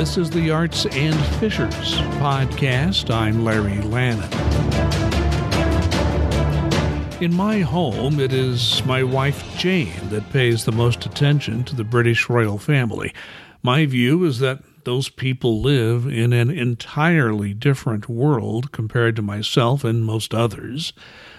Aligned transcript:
This 0.00 0.16
is 0.16 0.30
the 0.30 0.50
Arts 0.50 0.86
and 0.86 1.14
Fishers 1.36 2.00
podcast. 2.22 3.14
I'm 3.14 3.44
Larry 3.44 3.82
Lannon. 3.82 4.32
In 7.22 7.34
my 7.34 7.60
home, 7.60 8.18
it 8.18 8.32
is 8.32 8.82
my 8.86 9.02
wife 9.02 9.44
Jane 9.58 10.08
that 10.08 10.30
pays 10.30 10.64
the 10.64 10.72
most 10.72 11.04
attention 11.04 11.64
to 11.64 11.76
the 11.76 11.84
British 11.84 12.30
royal 12.30 12.56
family. 12.56 13.12
My 13.62 13.84
view 13.84 14.24
is 14.24 14.38
that 14.38 14.62
those 14.84 15.10
people 15.10 15.60
live 15.60 16.06
in 16.06 16.32
an 16.32 16.48
entirely 16.48 17.52
different 17.52 18.08
world 18.08 18.72
compared 18.72 19.16
to 19.16 19.22
myself 19.22 19.84
and 19.84 20.02
most 20.02 20.32
others. 20.32 20.94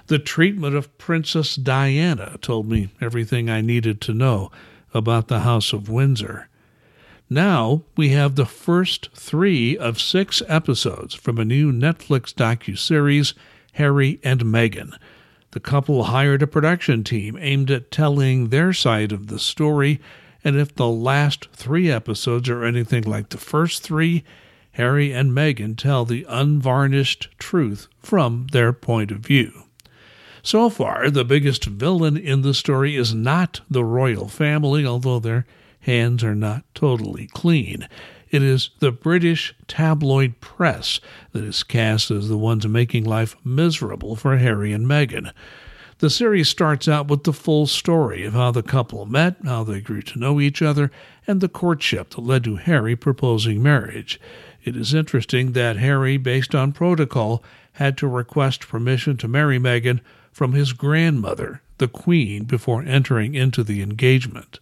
The 0.05 0.19
treatment 0.19 0.75
of 0.75 0.95
Princess 0.99 1.55
Diana 1.55 2.37
told 2.43 2.69
me 2.69 2.89
everything 3.01 3.49
I 3.49 3.61
needed 3.61 4.01
to 4.01 4.13
know 4.13 4.51
about 4.93 5.29
the 5.29 5.39
House 5.39 5.73
of 5.73 5.89
Windsor. 5.89 6.47
Now 7.33 7.83
we 7.95 8.09
have 8.09 8.35
the 8.35 8.45
first 8.45 9.07
three 9.13 9.77
of 9.77 10.01
six 10.01 10.43
episodes 10.49 11.13
from 11.13 11.37
a 11.37 11.45
new 11.45 11.71
Netflix 11.71 12.33
docu-series, 12.33 13.33
Harry 13.71 14.19
and 14.21 14.41
Meghan. 14.41 14.97
The 15.51 15.61
couple 15.61 16.03
hired 16.03 16.43
a 16.43 16.47
production 16.47 17.05
team 17.05 17.37
aimed 17.39 17.71
at 17.71 17.89
telling 17.89 18.49
their 18.49 18.73
side 18.73 19.13
of 19.13 19.27
the 19.27 19.39
story, 19.39 20.01
and 20.43 20.57
if 20.57 20.75
the 20.75 20.89
last 20.89 21.47
three 21.53 21.89
episodes 21.89 22.49
are 22.49 22.65
anything 22.65 23.03
like 23.03 23.29
the 23.29 23.37
first 23.37 23.81
three, 23.81 24.25
Harry 24.71 25.13
and 25.13 25.31
Meghan 25.31 25.77
tell 25.77 26.03
the 26.03 26.25
unvarnished 26.27 27.29
truth 27.39 27.87
from 27.99 28.47
their 28.51 28.73
point 28.73 29.09
of 29.09 29.19
view. 29.19 29.63
So 30.43 30.69
far, 30.69 31.09
the 31.09 31.23
biggest 31.23 31.63
villain 31.63 32.17
in 32.17 32.41
the 32.41 32.53
story 32.53 32.97
is 32.97 33.13
not 33.13 33.61
the 33.69 33.85
royal 33.85 34.27
family, 34.27 34.85
although 34.85 35.19
their 35.19 35.45
hands 35.81 36.23
are 36.23 36.35
not 36.35 36.63
totally 36.73 37.27
clean. 37.27 37.87
It 38.29 38.43
is 38.43 38.69
the 38.79 38.91
British 38.91 39.53
tabloid 39.67 40.39
press 40.39 41.01
that 41.33 41.43
is 41.43 41.63
cast 41.63 42.09
as 42.09 42.29
the 42.29 42.37
ones 42.37 42.65
making 42.65 43.03
life 43.03 43.35
miserable 43.43 44.15
for 44.15 44.37
Harry 44.37 44.71
and 44.71 44.87
Meghan. 44.87 45.33
The 45.97 46.09
series 46.09 46.47
starts 46.47 46.87
out 46.87 47.09
with 47.09 47.25
the 47.25 47.33
full 47.33 47.67
story 47.67 48.23
of 48.23 48.33
how 48.33 48.51
the 48.51 48.63
couple 48.63 49.05
met, 49.05 49.35
how 49.43 49.63
they 49.63 49.81
grew 49.81 50.01
to 50.03 50.19
know 50.19 50.39
each 50.39 50.61
other, 50.61 50.91
and 51.27 51.41
the 51.41 51.49
courtship 51.49 52.11
that 52.11 52.21
led 52.21 52.43
to 52.45 52.55
Harry 52.55 52.95
proposing 52.95 53.61
marriage. 53.61 54.19
It 54.63 54.75
is 54.75 54.93
interesting 54.93 55.51
that 55.51 55.77
Harry, 55.77 56.17
based 56.17 56.55
on 56.55 56.71
protocol, 56.71 57.43
had 57.73 57.97
to 57.97 58.07
request 58.07 58.67
permission 58.67 59.17
to 59.17 59.27
marry 59.27 59.59
Meghan 59.59 59.99
from 60.31 60.53
his 60.53 60.73
grandmother, 60.73 61.61
the 61.79 61.87
Queen, 61.87 62.45
before 62.45 62.81
entering 62.83 63.35
into 63.35 63.63
the 63.63 63.81
engagement 63.81 64.59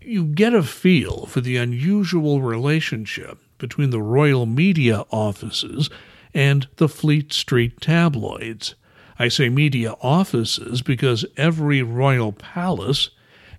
you 0.00 0.24
get 0.24 0.54
a 0.54 0.62
feel 0.62 1.26
for 1.26 1.40
the 1.40 1.56
unusual 1.56 2.40
relationship 2.40 3.38
between 3.58 3.90
the 3.90 4.02
royal 4.02 4.46
media 4.46 5.04
offices 5.10 5.90
and 6.32 6.68
the 6.76 6.88
Fleet 6.88 7.32
Street 7.32 7.80
tabloids. 7.80 8.74
I 9.18 9.28
say 9.28 9.48
media 9.48 9.94
offices 10.00 10.80
because 10.80 11.26
every 11.36 11.82
royal 11.82 12.32
palace 12.32 13.10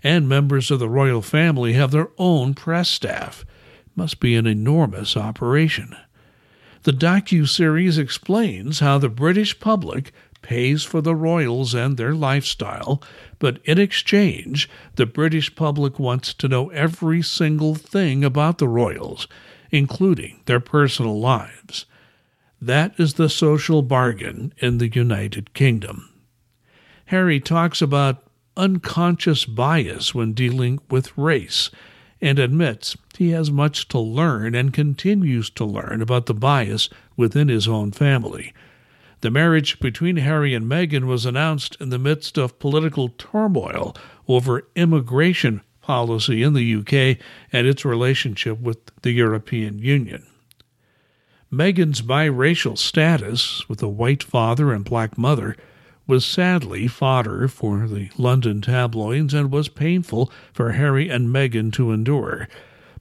and 0.04 0.28
members 0.28 0.72
of 0.72 0.80
the 0.80 0.90
royal 0.90 1.22
family 1.22 1.74
have 1.74 1.92
their 1.92 2.10
own 2.18 2.56
press 2.56 2.90
staff. 2.90 3.46
It 3.86 3.96
must 3.96 4.20
be 4.20 4.36
an 4.36 4.48
enormous 4.48 5.16
operation. 5.16 5.96
The 6.84 6.94
docu-series 6.94 8.00
explains 8.00 8.80
how 8.80 8.98
the 8.98 9.10
British 9.10 9.60
public 9.60 10.12
pays 10.42 10.84
for 10.84 11.02
the 11.02 11.16
royals 11.16 11.74
and 11.74 11.98
their 11.98 12.14
lifestyle, 12.14 13.02
but 13.40 13.60
in 13.64 13.78
exchange, 13.78 14.70
the 14.96 15.06
British 15.06 15.56
public 15.56 16.00
wants 16.00 16.34
to 16.34 16.48
know 16.48 16.70
every 16.70 17.22
single 17.22 17.76
thing 17.76 18.24
about 18.24 18.58
the 18.58 18.68
royals, 18.68 19.28
including 19.72 20.42
their 20.46 20.60
personal 20.60 21.20
lives. 21.20 21.86
That 22.62 23.00
is 23.00 23.16
the 23.16 23.30
social 23.30 23.82
bargain 23.82 24.54
in 24.58 24.78
the 24.78 24.90
United 24.90 25.54
Kingdom. 25.54 26.10
Harry 27.06 27.40
talks 27.40 27.82
about 27.82 28.24
unconscious 28.56 29.46
bias 29.46 30.14
when 30.14 30.34
dealing 30.34 30.80
with 30.90 31.18
race 31.18 31.72
and 32.22 32.38
admits 32.38 32.96
he 33.18 33.32
has 33.32 33.50
much 33.50 33.88
to 33.88 34.00
learn 34.00 34.54
and 34.54 34.74
continues 34.74 35.50
to 35.50 35.66
learn 35.66 36.02
about 36.02 36.28
the 36.28 36.34
bias 36.34 36.90
within 37.18 37.48
his 37.48 37.68
own 37.68 37.92
family. 37.92 38.54
The 39.22 39.32
marriage 39.32 39.80
between 39.80 40.18
Harry 40.18 40.56
and 40.56 40.66
Meghan 40.66 41.06
was 41.06 41.28
announced 41.28 41.78
in 41.80 41.90
the 41.90 42.00
midst 42.00 42.38
of 42.38 42.58
political 42.58 43.10
turmoil 43.10 43.96
over 44.28 44.68
immigration 44.76 45.62
policy 45.82 46.42
in 46.42 46.54
the 46.54 46.76
UK 46.76 47.24
and 47.54 47.68
its 47.68 47.86
relationship 47.86 48.60
with 48.60 48.80
the 49.04 49.12
European 49.12 49.78
Union. 49.78 50.26
Meghan's 51.52 52.02
biracial 52.02 52.78
status, 52.78 53.68
with 53.70 53.84
a 53.84 53.90
white 53.90 54.24
father 54.24 54.72
and 54.74 54.86
black 54.86 55.18
mother, 55.18 55.56
was 56.08 56.26
sadly 56.26 56.88
fodder 56.88 57.48
for 57.48 57.88
the 57.88 58.10
London 58.18 58.62
tabloids 58.62 59.34
and 59.34 59.52
was 59.52 59.70
painful 59.70 60.32
for 60.52 60.72
Harry 60.72 61.10
and 61.10 61.28
Meghan 61.28 61.72
to 61.74 61.92
endure. 61.92 62.48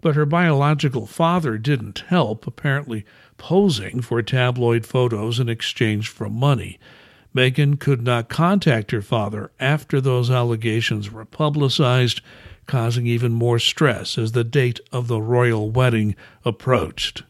But 0.01 0.17
her 0.17 0.27
biological 0.27 1.07
father 1.07 1.59
didn't 1.59 2.05
help, 2.09 2.47
apparently 2.47 3.05
posing 3.37 4.01
for 4.01 4.23
tabloid 4.23 4.87
photos 4.87 5.39
in 5.39 5.49
exchange 5.49 6.09
for 6.09 6.29
money. 6.29 6.79
Meghan 7.35 7.79
could 7.79 8.03
not 8.03 8.29
contact 8.29 8.91
her 8.91 9.03
father 9.03 9.51
after 9.61 10.01
those 10.01 10.31
allegations 10.31 11.11
were 11.13 11.25
publicized, 11.25 12.21
causing 12.67 13.07
even 13.07 13.33
more 13.33 13.59
stress 13.59 14.19
as 14.19 14.33
the 14.33 14.45
date 14.45 14.81
of 14.91 15.07
the 15.07 15.21
royal 15.21 15.71
wedding 15.71 16.17
approached. 16.45 17.23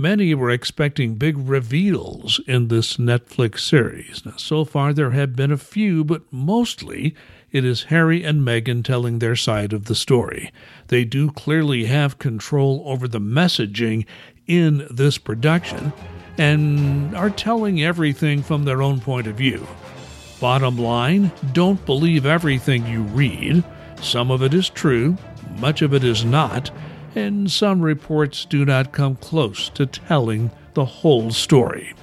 Many 0.00 0.32
were 0.32 0.48
expecting 0.48 1.16
big 1.16 1.36
reveals 1.36 2.40
in 2.46 2.68
this 2.68 2.96
Netflix 2.96 3.58
series. 3.58 4.24
Now, 4.24 4.32
so 4.38 4.64
far, 4.64 4.94
there 4.94 5.10
have 5.10 5.36
been 5.36 5.52
a 5.52 5.58
few, 5.58 6.04
but 6.04 6.22
mostly 6.30 7.14
it 7.52 7.66
is 7.66 7.82
Harry 7.92 8.24
and 8.24 8.40
Meghan 8.40 8.82
telling 8.82 9.18
their 9.18 9.36
side 9.36 9.74
of 9.74 9.84
the 9.84 9.94
story. 9.94 10.50
They 10.88 11.04
do 11.04 11.30
clearly 11.30 11.84
have 11.84 12.18
control 12.18 12.82
over 12.86 13.06
the 13.06 13.20
messaging 13.20 14.06
in 14.46 14.88
this 14.90 15.18
production 15.18 15.92
and 16.38 17.14
are 17.14 17.28
telling 17.28 17.82
everything 17.82 18.42
from 18.42 18.64
their 18.64 18.80
own 18.80 19.00
point 19.00 19.26
of 19.26 19.36
view. 19.36 19.66
Bottom 20.40 20.78
line, 20.78 21.30
don't 21.52 21.84
believe 21.84 22.24
everything 22.24 22.86
you 22.86 23.02
read. 23.02 23.62
Some 24.00 24.30
of 24.30 24.42
it 24.42 24.54
is 24.54 24.70
true, 24.70 25.18
much 25.58 25.82
of 25.82 25.92
it 25.92 26.04
is 26.04 26.24
not, 26.24 26.70
and 27.14 27.50
some 27.50 27.80
reports 27.80 28.44
do 28.44 28.64
not 28.64 28.92
come 28.92 29.16
close 29.16 29.68
to 29.70 29.86
telling 29.86 30.50
the 30.74 30.84
whole 30.84 31.30
story. 31.30 31.94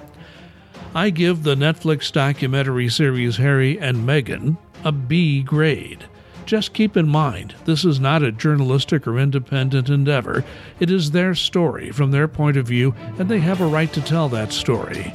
I 0.94 1.10
give 1.10 1.44
the 1.44 1.56
Netflix 1.56 2.12
documentary 2.12 2.90
series 2.90 3.38
Harry 3.38 3.80
and 3.80 4.08
Meghan 4.08 4.58
a 4.84 4.92
B 4.92 5.42
grade. 5.42 6.06
Just 6.46 6.74
keep 6.74 6.96
in 6.96 7.10
mind, 7.10 7.56
this 7.66 7.84
is 7.84 8.00
not 8.00 8.24
a 8.24 8.32
journalistic 8.32 9.06
or 9.06 9.20
independent 9.20 9.90
endeavor. 9.90 10.46
It 10.80 10.90
is 10.90 11.12
their 11.12 11.36
story 11.36 11.92
from 11.92 12.12
their 12.12 12.28
point 12.28 12.56
of 12.56 12.66
view, 12.66 12.96
and 13.20 13.28
they 13.28 13.40
have 13.40 13.60
a 13.60 13.68
right 13.68 13.92
to 13.92 14.02
tell 14.02 14.30
that 14.30 14.54
story. 14.54 15.12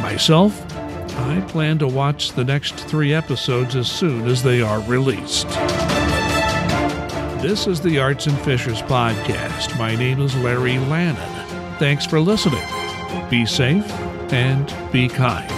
Myself, 0.00 0.60
I 1.18 1.40
plan 1.48 1.78
to 1.78 1.86
watch 1.86 2.32
the 2.32 2.44
next 2.44 2.74
three 2.74 3.14
episodes 3.14 3.76
as 3.76 3.88
soon 3.88 4.26
as 4.26 4.42
they 4.42 4.60
are 4.60 4.80
released. 4.80 5.46
This 7.42 7.66
is 7.66 7.80
the 7.80 7.98
Arts 7.98 8.28
and 8.28 8.38
Fishers 8.42 8.80
Podcast. 8.82 9.76
My 9.76 9.96
name 9.96 10.20
is 10.20 10.32
Larry 10.36 10.78
Lannon. 10.78 11.76
Thanks 11.80 12.06
for 12.06 12.20
listening. 12.20 12.62
Be 13.30 13.46
safe 13.46 13.90
and 14.32 14.72
be 14.92 15.08
kind. 15.08 15.51